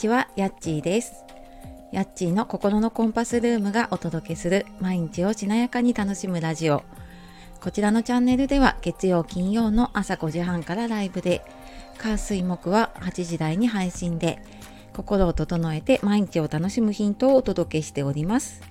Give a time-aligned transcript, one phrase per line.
[0.00, 1.12] ちは、やっちーです。
[1.92, 6.82] やっちーの心のコンパスルームがお届けする毎日をしなやかに楽しむラジオ。
[7.60, 11.42] こちらのチャンネルでは月曜金曜の朝5時半からライブで、
[11.98, 14.42] 火水木は8時台に配信で、
[14.94, 18.62] 心を整えて毎日を楽しむヒントをお届けしております。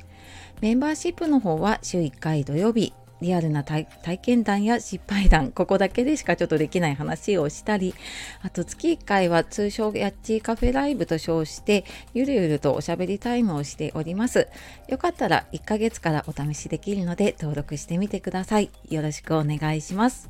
[0.62, 2.92] メンバーシップの方は週1回土曜日
[3.22, 3.88] リアルな体
[4.22, 7.94] 験談や失敗談、ここだけでしかちょっとできない話をしたり、
[8.42, 14.48] あと月1回は通称ヤッチーカフェライブと称して、ゆるゆるとおしゃべりタイムをしております。
[14.88, 18.70] よかったら1ヶ月からお試しできるので登録してみてください。
[18.90, 20.30] よろしくお願いします。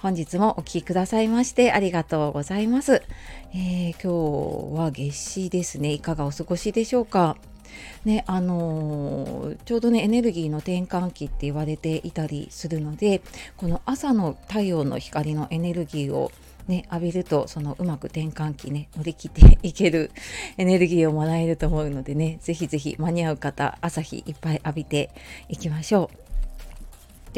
[0.00, 3.02] 本日もお聴きくださいましてありがとうございます、
[3.52, 5.92] えー、今日は夏至ですね。
[5.92, 7.36] いかがお過ごしでしょうか？
[8.04, 13.22] ねあの、ちょうどねエネルギーの転換期って言われていたりするので
[13.56, 16.32] この朝の太陽の光のエネルギーを
[16.68, 20.10] ね、浴びるとそのうまく転換期ね乗り切っていける
[20.58, 25.10] エネルギーをもらえると思うのでねぜひぜひ間に合う方朝日いっぱい浴びて
[25.48, 26.27] いきましょう。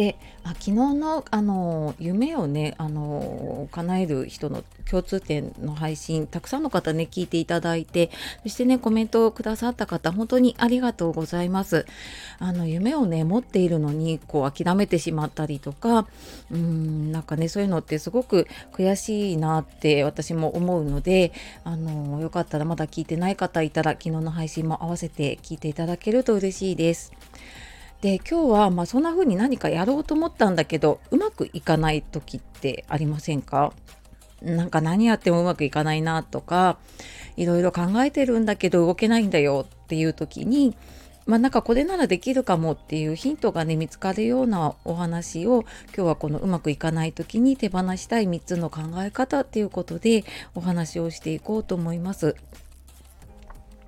[0.00, 8.10] であ昨日のあの夢をねあの叶える人の共通点の配信たくさんの方ね聞いていただいて
[8.42, 11.84] そしてねコメントをくださった方本当にありがとうございます。
[12.38, 16.08] あの夢をね持っているのにこう諦めてしまったりとか
[16.50, 27.12] うんなんかねそういうのってすごく悔しいなって私も思うのであのよかったらまだ聞いてない方いたら昨日の配信も合わせて聞いていただけると嬉しいです。
[28.00, 33.74] で今日はまあそんな風に何かやろうと思ったんだけどうまくいかない時ってありませんか？
[34.40, 36.78] なんか何やってもうまくいかないなとか
[37.36, 40.74] いろいろ考えてるんだけど動けないんだよっていう時に
[41.26, 52.34] まあなんかこれならできるかもっていうヒントがね見つかるようなお話を今日はこのうまくいかない時に手放したい3つの考え方っていうことでお話をしていこうと思います。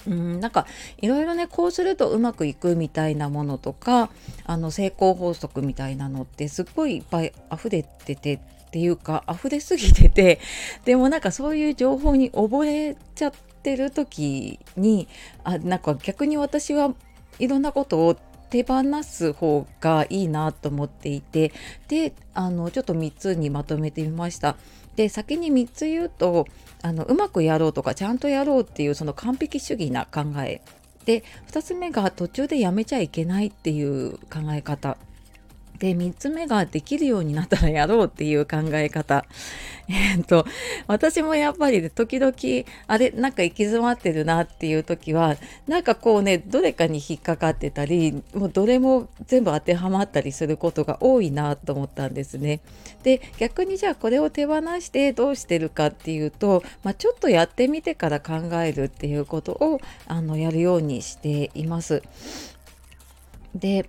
[0.06, 0.66] うんなんか
[0.98, 4.10] いろいろねこうするとうまくいくみたいなものとか
[4.44, 10.40] あの成功法則みたいなのってすっごいいっぱい溢れててっていうか溢れすぎてて
[10.84, 13.32] でもなんかそういう情報に溺れちゃっ
[13.62, 15.08] てる時に
[15.44, 16.94] あなんか逆に私は
[17.38, 18.16] いろんなことを
[18.50, 21.52] 手放す方がいいなと思っていて
[21.88, 24.56] であのちょっと3つにまとめてみました。
[24.96, 26.46] で先に3つ言うと
[26.82, 30.60] あのうまくやろうとかちゃんとやろうっていうその完璧主義な考え。
[31.04, 34.96] で2つ目が途中でやめちゃいけないっていう考え方。
[35.78, 39.24] で3つ目ができるようになったらやろうっていう考え方。
[39.88, 40.46] えっと
[40.86, 42.32] 私もやっぱり、時々
[42.86, 52.60] あれなんか行き詰まってるなっていう時はなんかこうねどれかに引っかかってたりもうどれも全部当てはまったりすることが多いなと思ったんですね。
[53.02, 62.02] で逆にじゃあこれを手放してどうしてるかっていうと、まあ、ちょっとやってみてから考えるっていうことをあのやるようにしています。
[63.54, 63.88] で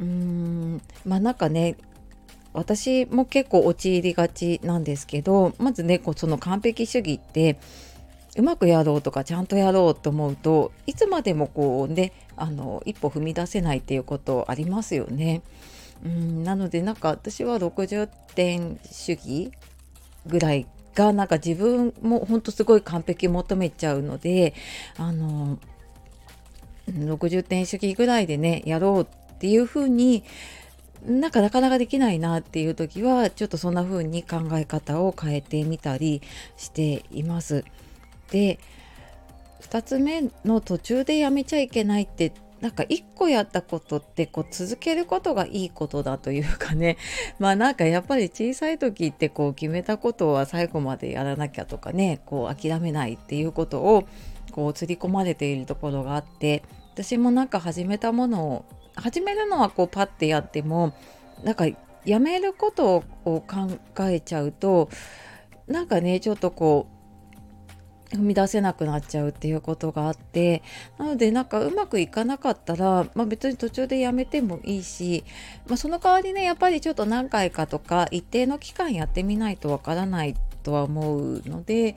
[0.00, 1.76] うーんまあなんかね
[2.52, 7.58] 私も結構陥りがちなんですけどまずねこうその完璧主義って
[8.36, 15.42] うまくやろうとかちゃんとやろうと思うといつまでもこうねあの一歩踏み出せないっていうことありますよね。
[16.04, 19.52] うんなのでなんか私は60点主義
[20.26, 24.54] ぐらいがなんか自分もほんとすごい完璧求めちゃうので
[24.96, 25.58] あの
[26.88, 29.08] 60点主義ぐらいでねやろう
[29.44, 30.24] っていうふうに
[31.04, 36.22] なんかなかなかできないなっていう時はちょっとそんな風に考え方を変えてみたり
[36.56, 37.62] しています。
[38.30, 38.58] で
[39.60, 42.32] 2つ目の途中でやめちゃいけないって
[42.62, 46.96] なんか1個やったことってこう続けることがいいことだというかね
[47.38, 54.08] まあなんかやっぱり小さい時ってこう決めたことは最後までやらなきゃとかねこう諦めないっていうことを
[54.52, 56.62] こう刷り込まれているところがあって
[56.94, 58.64] 私もなんか始めたものを
[58.96, 60.94] 始めるのはこうパッてやっても
[61.42, 61.66] なんか
[62.04, 63.44] やめることを考
[64.08, 64.88] えちゃうと
[65.66, 66.94] なんかねちょっとこう
[68.14, 70.62] 踏み出せなくなっちゃうっていうことがあって
[70.98, 75.24] なのでなんかうまくいかなかったら、まあ、別に途中でやめてもいいし、
[75.66, 81.96] まあ、その代わりねやっぱりちょっと何回かとか一定の期間やってみないとわからないとは思うので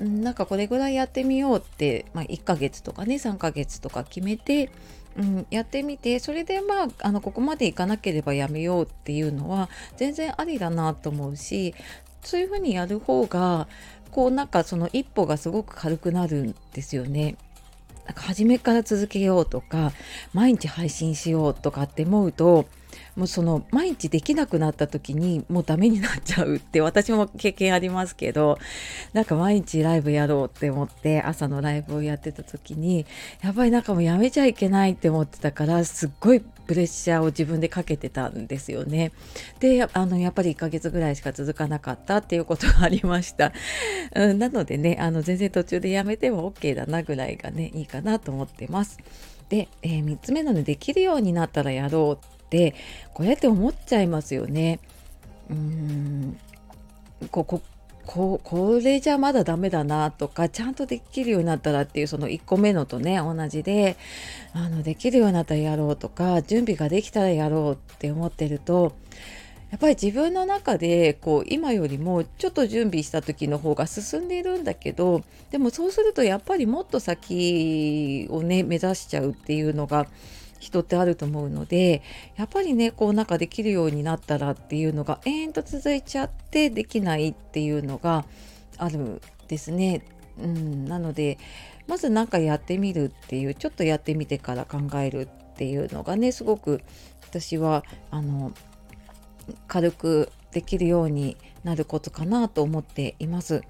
[0.00, 4.70] なんかこれぐらいやってみようって、まあ、1ヶ月とかね3ヶ月とか決めて
[5.18, 11.74] うん、やってみてそれでまああのここまでいかなければやめようっていうのは全然ありだなと思うし
[12.22, 13.66] そういうふうにやる方が
[14.12, 17.36] こうなんかその一歩がすごく軽くなるんですよね。
[18.06, 19.92] なんか初めから続けようとか
[20.32, 22.64] 毎日配信しようとかって思うと
[23.16, 28.58] もうその毎日できなくなった時にもうダメになっちゃうって私も経験ありますけど
[29.12, 33.06] なんか毎日ライブやろうって思って朝のライブをやってた時に
[33.42, 39.10] やっぱりなんかもうやめちゃいけないって思ってたからすっごいプレッシャーを自分でかけてたんですよね。
[39.58, 43.52] であのやっぱり1ヶ月ぐらいしか続かなかったっていうことがありました。
[44.14, 48.98] うん、なのでねあの全然途中でやめても OK だなぐらいがねいいかなと思ってます。
[49.48, 52.74] で、えー、3つ目のねできるようになったらやろうって
[53.12, 54.80] これって思っちゃいますよね。
[55.50, 56.38] うーん
[57.30, 57.60] ここ
[58.06, 63.98] ここれじゃまだダメだなとかちゃんとできるようになったらっていうその1個目のとね同じで
[64.54, 68.94] あのできるようになったらやろうとか準備ができたらやろうって思ってると
[69.70, 80.06] やっぱり自分の中でこう今よりもちょっと準備した時の方が進んでいるんだけどでもそうするとやっぱりもっと先をね目指しちゃうっていうのが
[80.58, 82.02] 人ってあると思うので
[82.36, 88.24] やっぱりねこうなんかできるようになったらっていうのが延々と続いちゃってできないっていうのが
[88.76, 90.02] あるですね。
[90.40, 91.38] うん、なので
[91.88, 96.80] まず何かやってみるっていうちょっとやってみてから考えるっていうのがねすごく
[97.22, 98.52] 私はあの
[99.66, 103.62] 軽くできるようになることかなと思っています。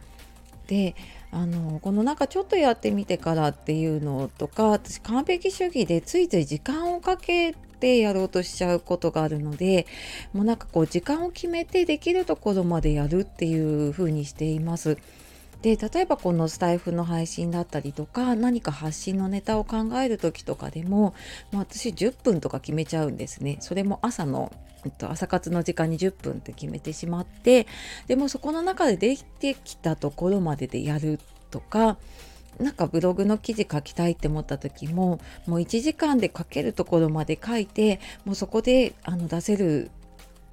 [0.68, 0.94] で
[1.32, 9.86] あのこのなんかちょっとやってみてからっていうのとか私完璧主義でついつい時間をかけてやろうとしちゃうことがあるので
[10.32, 14.98] もうなんかこう時間を決めてできるところまでやるっていう風にしています。
[15.62, 21.14] で例えばこのスタイフの配信だったりとか何か発信のネタを考える時とかでもも
[21.54, 23.58] う私10分とか決めちゃうんですね。
[23.60, 24.52] それも朝の
[25.02, 27.66] 朝活の時間に10分って決めてしまって
[28.06, 31.18] でもそこの中でできてきたところまででやる
[31.50, 31.96] とか
[32.60, 39.90] なんかブログの記事書きたいって思った時ももう1時間で書けるところまで書いてもうそこであの出せる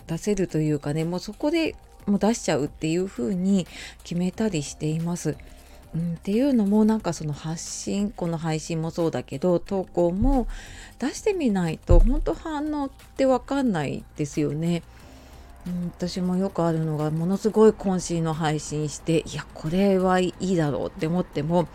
[0.08, 1.76] 出せるというかねもうそこで
[2.06, 3.68] もう出しちゃうっていう風に
[4.04, 5.38] 決めたりしています。
[5.96, 10.48] うん、っていうのもなんかその発信この配信もそうだけど投稿も
[11.00, 14.84] 出してみないと本当反応って分かんないですよね。
[15.66, 21.68] うん、私もよくあるのがものすごい渾身の配信していやこれはいいだろうって思っても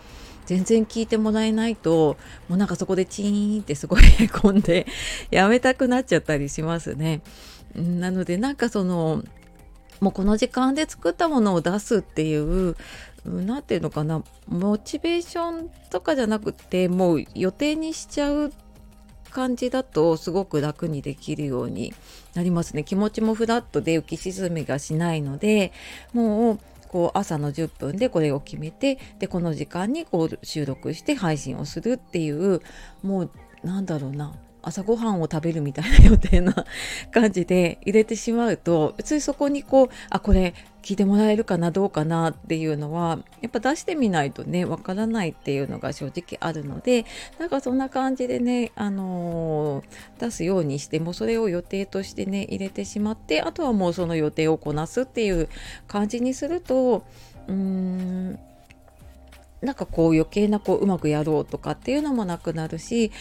[0.45, 2.17] 全然聞いてもらえないと
[2.47, 4.87] もうなんかそこでチーンってすごいへこんで
[5.29, 7.21] やめたくなっちゃったりしますね。
[7.75, 9.23] なのでなんかその
[10.01, 12.75] もうこの時間で作ったものを出すっていう
[13.25, 18.51] 何て言うのかなモチベーションとかじゃなくてもう予定にしちゃう
[19.29, 21.93] 感じだとすごく楽にできるように
[22.33, 22.83] なりますね。
[22.83, 25.71] 気持ちもフラットで浮き沈みがしないので
[26.13, 26.59] もう
[26.89, 32.61] こう朝の10分でこれを決めてでこの時間にこう収録して配信をするっていう
[33.03, 33.31] もう
[33.63, 34.33] なんだろうな。
[34.63, 36.65] 朝ごはんを食べるみたいな予定な
[37.11, 47.05] 感じで入れてしまうと別にそこにこうあこれ聞いてもらえるかなどうかなっていうのはやっぱ出してみないとねわからないっていうのが正直あるので
[47.39, 55.49] なんかそんな感じでね、あのー、出すようにしてもそれを予定としてね入れてしまってあとはもうその予定をこなすっていう
[55.87, 57.03] 感じにすると
[57.47, 58.39] うーん
[59.61, 63.11] なんかこう余計なこううまくやろうとかっていうのもなくなるし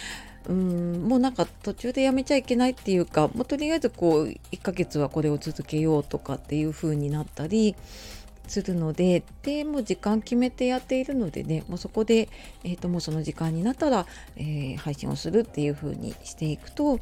[0.50, 7.76] うんもうなんか途中でやめちゃいけないっていうかもうとりあえずこう1ヶ月はこれを続けようとかっていう風になったり
[8.48, 12.28] するのででもう時間決めてやっているのでねもうそこで、
[12.64, 16.98] えー、ともうその時間になったら、えー、配信をするっていう風にしていくと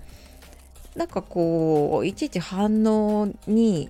[0.95, 3.89] なんかこういちいち反応に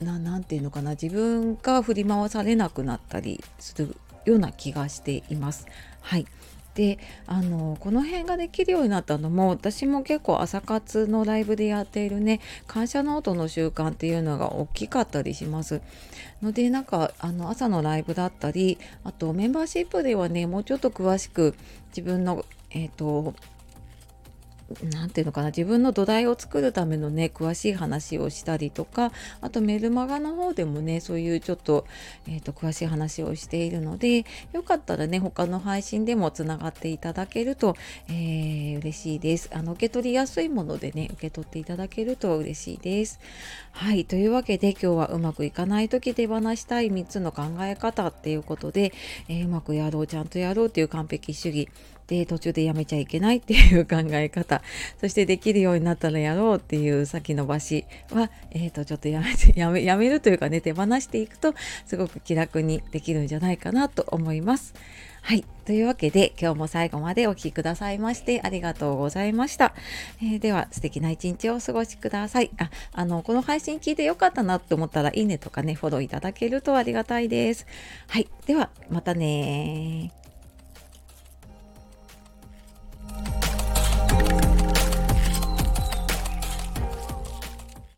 [0.00, 3.94] 何て言うのかな自分が振り回されなくなったりする
[4.24, 5.66] ような気がしています。
[6.00, 6.26] はい
[6.78, 15.80] であのこの辺ができるようになったのも私も結構朝活のライブでやっているね感謝ノートの習慣っていうのが大きかったりします。
[16.40, 21.56] のでなんかあの朝のライブだったりあとメンバーシップではねもうちょっと詳しく
[21.88, 23.34] 自分のえっ、ー、と
[24.92, 31.86] 何て言うのかな自分の土台を作るためのね詳しい話をしたりとかあとメルマガの方でもねそういうちょっと,、
[32.26, 37.76] えーと、詳しい話をしているのでよかったらね他の配信でもつながっていただけると、
[38.08, 39.50] えー、嬉しいです。
[39.52, 43.20] あの受け取りやすいものでね受け取っていただけると嬉しいです。
[43.72, 48.92] はいというわけで今日はうまくいかない時手放したい3つの考え方っていうことで、
[49.28, 51.68] えー、うまくやろうちゃんとやろうという完璧主義
[52.08, 54.57] で途中でやめちゃいけないっていう考え方
[55.00, 61.54] そしてできるようになったらやろうっていう先延ばしは、えー、とちょっとやめて やめやめるというかね手放していくと
[61.86, 64.74] すごく気楽にできるんじゃないかなと思います。
[65.20, 65.44] はい。
[65.66, 69.74] というわけで、今日も最後までお聴きくださいましてありがとうございました。
[70.22, 72.50] えー、では、素敵な一日をお過ごしください。
[72.56, 77.66] あ、あの、この配信聞いてよかったなと思ったら、いいねとかね、フォローいただけるとありがたいです。
[78.06, 78.28] はい。
[78.46, 80.12] では、またね